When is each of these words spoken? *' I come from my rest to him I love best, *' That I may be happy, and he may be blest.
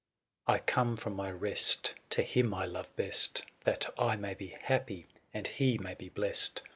*' 0.27 0.39
I 0.47 0.57
come 0.57 0.97
from 0.97 1.13
my 1.15 1.29
rest 1.31 1.93
to 2.09 2.23
him 2.23 2.55
I 2.55 2.65
love 2.65 2.89
best, 2.95 3.43
*' 3.53 3.63
That 3.65 3.93
I 3.99 4.15
may 4.15 4.33
be 4.33 4.47
happy, 4.59 5.05
and 5.31 5.45
he 5.45 5.77
may 5.77 5.93
be 5.93 6.09
blest. 6.09 6.63